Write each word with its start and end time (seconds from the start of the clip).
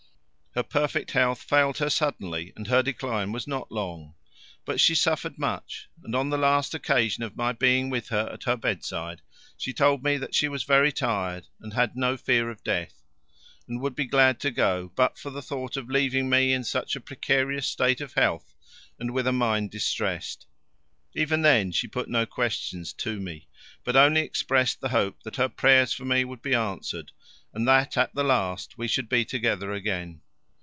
Her 0.53 0.63
perfect 0.63 1.11
health 1.11 1.41
failed 1.43 1.77
her 1.77 1.89
suddenly, 1.89 2.51
and 2.57 2.67
her 2.67 2.83
decline 2.83 3.31
was 3.31 3.47
not 3.47 3.71
long. 3.71 4.15
But 4.65 4.81
she 4.81 4.95
suffered 4.95 5.39
much, 5.39 5.87
and 6.03 6.13
on 6.13 6.29
the 6.29 6.37
last 6.37 6.73
occasion 6.73 7.23
of 7.23 7.37
my 7.37 7.53
being 7.53 7.89
with 7.89 8.09
her 8.09 8.29
at 8.33 8.43
her 8.43 8.57
bedside 8.57 9.21
she 9.55 9.71
told 9.71 10.03
me 10.03 10.17
that 10.17 10.35
she 10.35 10.49
was 10.49 10.63
very 10.63 10.91
tired 10.91 11.47
and 11.61 11.71
had 11.71 11.95
no 11.95 12.17
fear 12.17 12.49
of 12.49 12.65
death, 12.65 13.01
and 13.65 13.79
would 13.79 13.95
be 13.95 14.03
glad 14.03 14.41
to 14.41 14.51
go 14.51 14.91
but 14.93 15.17
for 15.17 15.29
the 15.29 15.41
thought 15.41 15.77
of 15.77 15.89
leaving 15.89 16.29
me 16.29 16.51
in 16.51 16.65
such 16.65 16.97
a 16.97 16.99
precarious 16.99 17.65
state 17.67 18.01
of 18.01 18.15
health 18.15 18.53
and 18.99 19.11
with 19.11 19.27
a 19.27 19.31
mind 19.31 19.71
distressed. 19.71 20.47
Even 21.15 21.43
then 21.43 21.71
she 21.71 21.87
put 21.87 22.09
no 22.09 22.25
questions 22.25 22.91
to 22.91 23.21
me, 23.21 23.47
but 23.85 23.95
only 23.95 24.19
expressed 24.19 24.81
the 24.81 24.89
hope 24.89 25.23
that 25.23 25.37
her 25.37 25.47
prayers 25.47 25.93
for 25.93 26.03
me 26.03 26.25
would 26.25 26.41
be 26.41 26.53
answered 26.53 27.13
and 27.53 27.65
that 27.65 27.95
at 27.95 28.13
the 28.15 28.21
last 28.25 28.77
we 28.77 28.85
should 28.89 29.07
be 29.07 29.23
together 29.23 29.71
again. 29.71 30.19